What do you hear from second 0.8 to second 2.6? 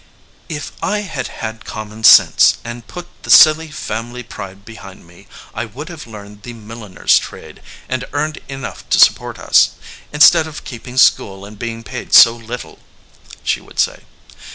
I had had common sense,